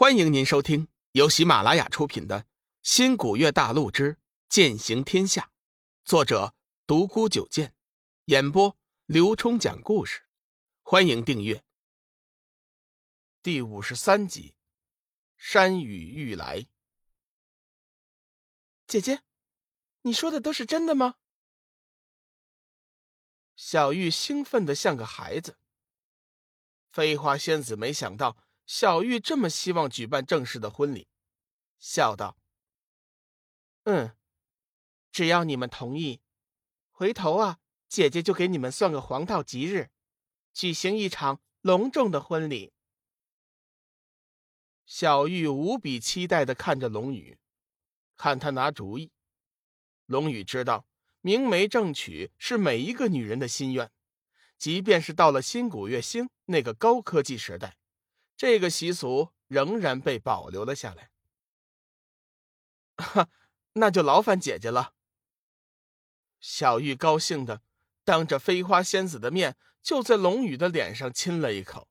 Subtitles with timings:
[0.00, 2.40] 欢迎您收听由喜马拉雅出品的
[2.80, 4.16] 《新古月大陆之
[4.48, 5.42] 剑行天下》，
[6.06, 6.54] 作者
[6.86, 7.74] 独孤九剑，
[8.24, 10.22] 演播刘冲讲故事。
[10.80, 11.62] 欢迎订阅。
[13.42, 14.54] 第五十三集，
[15.36, 16.66] 山雨欲来。
[18.86, 19.20] 姐姐，
[20.00, 21.16] 你说的都是真的吗？
[23.54, 25.58] 小玉兴奋的像个孩子。
[26.90, 28.38] 飞花仙子没想到。
[28.72, 31.08] 小玉这么希望举办正式的婚礼，
[31.80, 32.38] 笑道
[33.82, 34.16] ：“嗯，
[35.10, 36.20] 只要你们同意，
[36.92, 39.90] 回头啊，姐姐就给你们算个黄道吉日，
[40.52, 42.72] 举行一场隆重的婚礼。”
[44.86, 47.40] 小玉无比期待的看着龙宇，
[48.16, 49.10] 看他拿主意。
[50.06, 50.86] 龙宇知道
[51.22, 53.90] 明媒正娶是每一个女人的心愿，
[54.56, 57.76] 即便是到了新古月星那个高科技时代。
[58.40, 61.10] 这个习俗仍然被保留了下来。
[62.96, 63.28] 哈，
[63.74, 64.94] 那就劳烦姐姐了。
[66.40, 67.60] 小玉高兴的
[68.02, 71.90] 当着飞花仙子的面，就在龙宇的脸上亲了一口。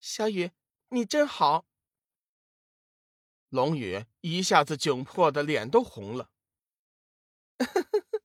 [0.00, 0.50] 小雨，
[0.90, 1.64] 你真好。
[3.48, 6.28] 龙宇一下子窘迫的脸都红了。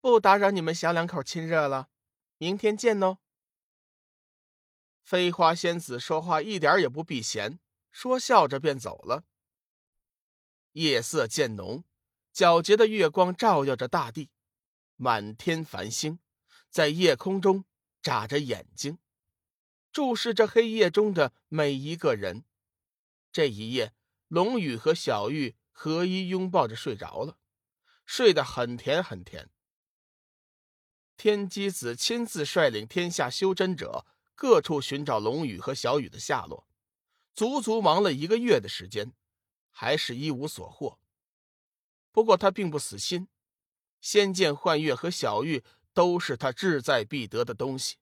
[0.00, 1.88] 不打扰你们小两口亲热了，
[2.38, 3.18] 明天见哦。
[5.10, 7.58] 飞花仙子说话一点也不避嫌，
[7.90, 9.24] 说笑着便走了。
[10.74, 11.82] 夜色渐浓，
[12.32, 14.30] 皎洁的月光照耀着大地，
[14.94, 16.20] 满天繁星
[16.68, 17.64] 在夜空中
[18.00, 19.00] 眨着眼睛，
[19.90, 22.44] 注视着黑夜中的每一个人。
[23.32, 23.92] 这一夜，
[24.28, 27.36] 龙宇和小玉合一拥抱着睡着了，
[28.06, 29.50] 睡得很甜很甜。
[31.16, 34.06] 天机子亲自率领天下修真者。
[34.40, 36.66] 各处寻找龙宇和小雨的下落，
[37.34, 39.12] 足足忙了一个月的时间，
[39.68, 40.98] 还是一无所获。
[42.10, 43.28] 不过他并不死心，
[44.00, 45.62] 仙剑幻月和小玉
[45.92, 47.98] 都是他志在必得的东西，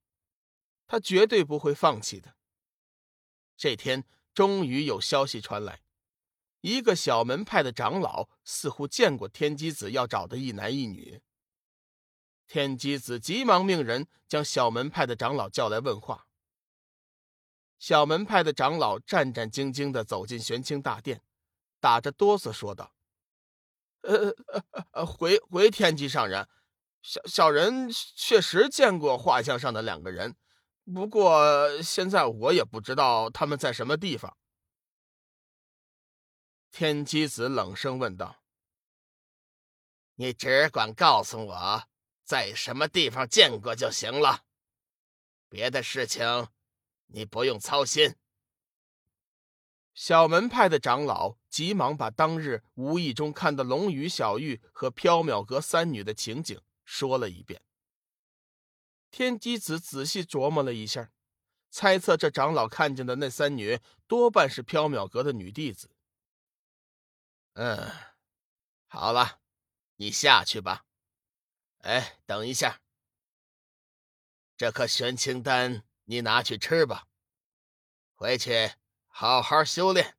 [0.86, 2.36] 他绝对不会放弃的。
[3.56, 5.82] 这天终于有消息传来，
[6.60, 11.20] 一个小门派的长老似乎见过天机子要找的一男一女。
[12.46, 16.26] 天机子急忙命人将小门派的长老叫来问话。
[17.78, 21.22] 小门派的长老战战兢兢地走进玄清大殿，
[21.78, 22.92] 打着哆嗦说道
[24.02, 26.48] ：“呃呃呃，回回天机上人，
[27.02, 30.34] 小小人确实见过画像上的两个人，
[30.92, 34.36] 不过现在我也不知道他们在什么地方。”
[36.72, 38.42] 天机子冷声问道
[40.16, 41.84] ：“你只管告诉我
[42.24, 44.42] 在什么地方见过就行了，
[45.48, 46.48] 别的事情。”
[47.08, 48.16] 你不用操心。
[49.92, 57.60] 小门派的长老急忙把当日无意中看到龙宇、小玉和缥缈阁三女的情景说了一遍。
[59.10, 61.10] 天机子仔细琢磨了一下，
[61.70, 65.90] 猜测这长老看见的那三女多半是缥缈阁的女弟子。
[67.54, 67.90] 嗯，
[68.86, 69.40] 好了，
[69.96, 70.84] 你下去吧。
[71.78, 72.80] 哎，等一下，
[74.56, 75.87] 这颗玄清丹。
[76.10, 77.04] 你拿去吃吧，
[78.14, 78.72] 回去
[79.08, 80.16] 好好修炼。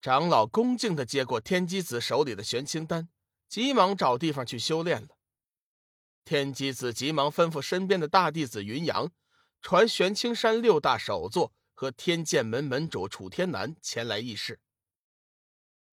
[0.00, 3.08] 长老恭敬的接过天机子手里的玄清丹，
[3.48, 5.10] 急忙找地方去修炼了。
[6.24, 9.12] 天机子急忙吩咐身边的大弟子云阳，
[9.60, 14.58] 传玄清山六大首座和天剑门门主楚天南前来议事。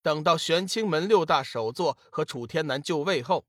[0.02, 3.46] 等到玄清门六大首座和楚天南就位后，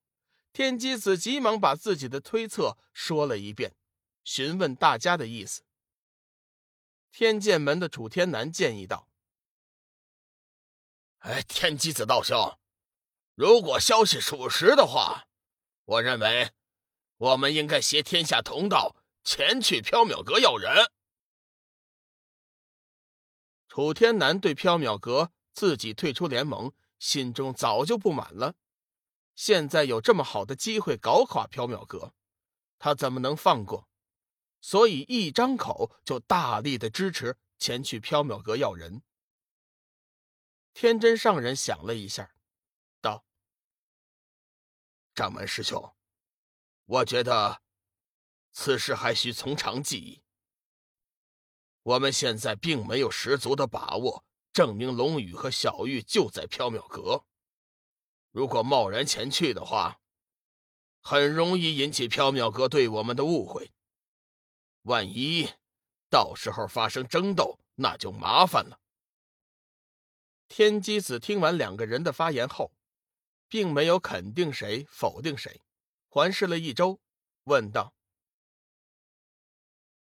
[0.52, 3.74] 天机子急忙把自己的推测说了一遍。
[4.30, 5.64] 询问大家的意思。
[7.10, 9.08] 天剑门的楚天南建议道
[11.18, 12.56] ：“哎，天机子道兄，
[13.34, 15.26] 如果消息属实的话，
[15.84, 16.52] 我认为
[17.16, 20.92] 我们应该携天下同道前去缥缈阁要人。”
[23.66, 28.54] 楚天南对缥缈阁自己退出联盟，心中早就不满了。
[29.34, 32.14] 现在有这么好的机会搞垮缥缈阁，
[32.78, 33.89] 他怎么能放过？
[34.60, 39.02] 所以一张口就大力的支持前去缥缈阁要人。
[40.72, 42.34] 天真上人想了一下，
[43.00, 43.24] 道
[45.14, 45.92] ：“掌门师兄，
[46.84, 47.62] 我觉得
[48.52, 50.22] 此事还需从长计议。
[51.82, 57.24] 我们现在并没有十足的把握证明龙宇和小玉就在缥缈阁。
[58.30, 60.00] 如果贸然前去的话，
[61.00, 63.72] 很容易引起缥缈阁对我们的误会。”
[64.82, 65.48] 万一
[66.08, 68.80] 到时候发生争斗，那就麻烦了。
[70.48, 72.72] 天机子听完两个人的发言后，
[73.48, 75.62] 并没有肯定谁，否定谁，
[76.08, 77.00] 环视了一周，
[77.44, 77.94] 问道：“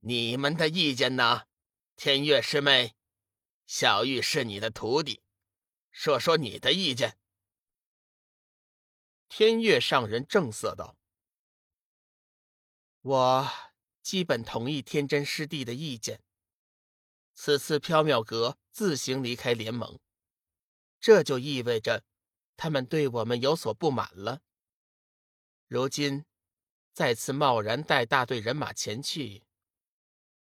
[0.02, 1.48] 你们的意见呢？
[1.96, 2.96] 天月师妹，
[3.66, 5.24] 小玉是你的徒弟，
[5.90, 7.18] 说说你的意见。”
[9.28, 10.96] 天月上人正色道
[13.02, 13.52] ：“我
[14.08, 16.22] 基本同意天真师弟的意见。
[17.34, 20.00] 此次缥缈阁自行离开联盟，
[21.02, 22.06] 这就意味着
[22.56, 24.40] 他们对我们有所不满了。
[25.68, 26.24] 如今
[26.94, 29.44] 再次贸然带大队人马前去，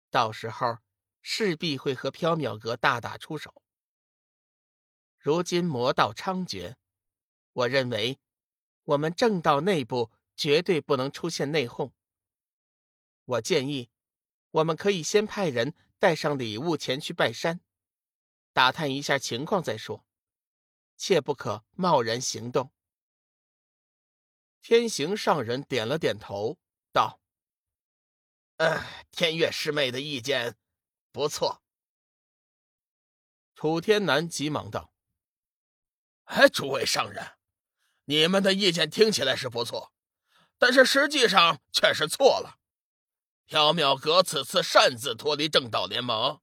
[0.08, 0.78] 到时候
[1.20, 3.60] 势必会和缥缈阁大打出手。
[5.18, 6.76] 如今魔道猖獗，
[7.52, 8.20] 我认为。”
[8.88, 11.90] 我们正道内部绝对不能出现内讧。
[13.28, 13.90] 我建议，
[14.52, 17.60] 我们可以先派人带上礼物前去拜山，
[18.54, 20.06] 打探一下情况再说，
[20.96, 22.72] 切不可贸然行动。
[24.62, 26.58] 天行上人点了点头，
[26.90, 27.20] 道
[28.56, 30.56] ：“嗯，天月师妹的意见
[31.12, 31.62] 不错。”
[33.54, 34.94] 楚天南急忙道
[36.24, 37.36] ：“哎，诸位上人。”
[38.06, 39.92] 你们的意见听起来是不错，
[40.56, 42.58] 但是实际上却是错了。
[43.48, 46.40] 缥缈阁此次擅自脱离正道联盟，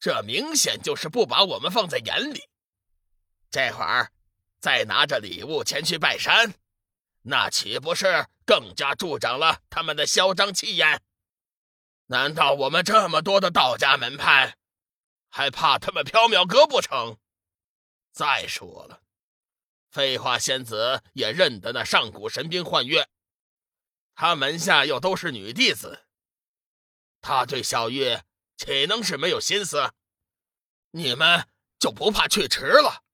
[0.00, 2.48] 这明显就是不把我们放在眼里。
[3.50, 4.12] 这会儿
[4.58, 6.54] 再拿着礼物前去拜山，
[7.22, 11.00] 那岂不是更加助长了他们的嚣张气焰？
[12.06, 14.56] 难道我们这么多的道家门派，
[15.28, 17.18] 还怕他们缥缈阁不成？
[18.10, 19.02] 再说了。
[19.88, 23.08] 废话仙子也认得那上古神兵幻月，
[24.16, 26.06] 他门下又都是女弟子，
[27.20, 28.18] 他对小玉
[28.56, 29.92] 岂能是没有心思？
[30.92, 33.04] 你们就不怕去迟了？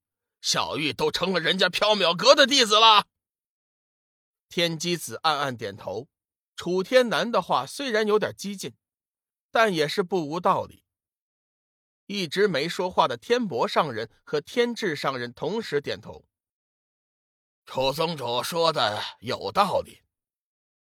[0.40, 3.06] 小玉都成了人家缥缈阁的弟子了。
[4.48, 6.08] 天机子暗暗点头，
[6.54, 8.74] 楚天南的话虽然有点激进，
[9.50, 10.84] 但也是不无道理。
[12.06, 16.24] 一直没说话的天博上人和天智上人同时点头。
[17.64, 20.02] 楚宗主说的有道理，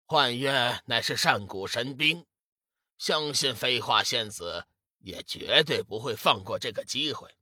[0.05, 2.23] 幻月乃是上古神兵，
[2.97, 4.65] 相信飞花仙子
[4.99, 7.37] 也绝对不会放过这个机会。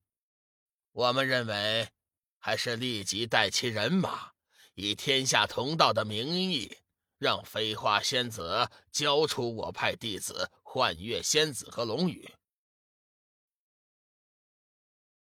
[0.92, 1.90] 我们认为，
[2.38, 4.34] 还是立即带齐人马，
[4.74, 6.78] 以天下同道的名义，
[7.18, 12.34] 让飞花仙子交出我派弟子幻月仙子和龙宇。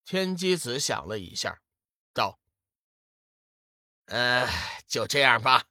[0.04, 1.62] 天机子想了一下，
[2.14, 2.40] 道。
[4.06, 4.48] 呃，
[4.86, 5.66] 就这样吧，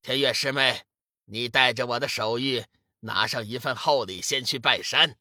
[0.00, 0.86] 天月师妹，
[1.26, 2.64] 你带着我的手谕，
[3.00, 5.16] 拿上一份厚礼，先去拜山。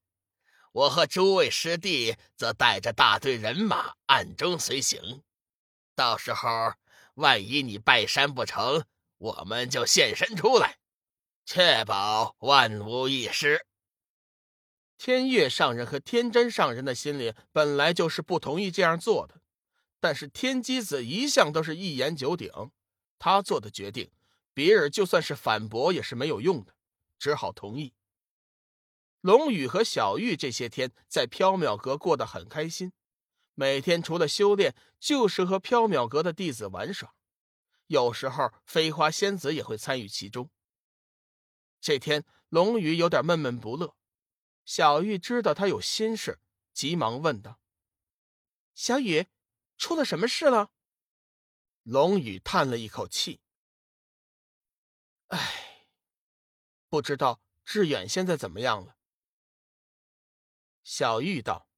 [0.71, 5.23] 我和诸位师弟则带着大队人马暗中随行。
[5.95, 6.73] 到时候，
[7.15, 8.85] 万一你拜山不成，
[9.17, 10.77] 我们就现身出来，
[11.45, 13.65] 确保万无一失。
[14.97, 19.41] 天月上人和天真上人的心里本来就是不同意这样做的。
[20.01, 22.49] 但是天机子一向都是一言九鼎，
[23.17, 24.11] 他做的决定，
[24.53, 26.73] 别人就算是反驳也是没有用的，
[27.19, 27.93] 只好同意。
[29.21, 32.93] 龙宇和小玉这些天在缥缈阁过得很开心，
[33.53, 37.13] 每天除了修炼，就是和缥缈阁的弟子玩耍，
[37.85, 40.49] 有时候飞花仙子也会参与其中。
[41.79, 43.95] 这天，龙宇有点闷闷不乐，
[44.65, 46.39] 小玉知道他有心事，
[46.73, 47.59] 急忙问道
[48.73, 49.27] ：“小雨。”
[49.79, 50.71] 出了什么事了？
[51.83, 53.39] 龙宇叹了一口气
[55.31, 55.68] ：“唉，
[56.89, 58.97] 不知道志远现在怎么样了。”
[60.83, 61.69] 小玉道：“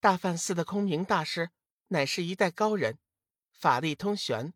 [0.00, 1.50] 大梵寺的空明大师
[1.88, 2.98] 乃是一代高人，
[3.52, 4.52] 法力通玄，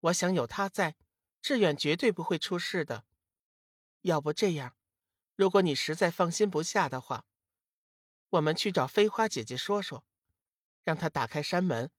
[0.00, 0.96] 我想有他在，
[1.40, 3.04] 志远绝对不会出事的。
[4.00, 4.76] 要不这样，
[5.36, 7.26] 如果你实在放心不下的话，
[8.30, 10.04] 我们去找飞花姐姐说说。”
[10.84, 11.90] 让她打开山门，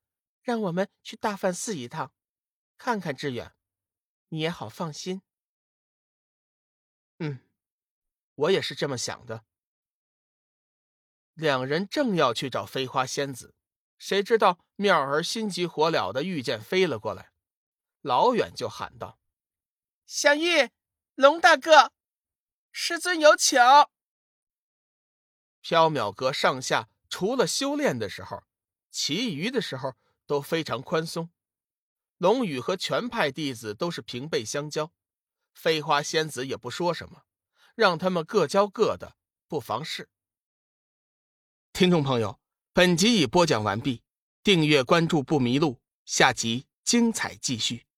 [0.41, 2.11] 让我们去大梵寺一趟，
[2.75, 3.53] 看看志远，
[4.29, 5.21] 你也好放心。
[7.19, 7.39] 嗯，
[8.35, 9.45] 我也是这么想的。
[11.33, 13.55] 两人正要去找飞花仙子，
[13.97, 17.31] 谁知道妙儿心急火燎的御剑飞了过来，
[18.01, 19.19] 老远就喊道
[20.05, 20.69] ：“小玉，
[21.15, 21.93] 龙大哥，
[22.71, 23.59] 师尊有请。”
[25.63, 28.43] 缥缈阁上下除了修炼的时候。
[28.91, 29.95] 其余的时候
[30.25, 31.29] 都非常宽松，
[32.17, 34.91] 龙宇和全派弟子都是平辈相交，
[35.59, 37.23] 飞花仙子也不说什么，
[37.75, 39.17] 让他们各教各的，
[39.49, 40.07] 不妨事。
[41.73, 42.39] 听众朋友，
[42.71, 44.01] 本集已播讲完毕，
[44.41, 47.88] 订阅关注不迷路，下集精彩继续。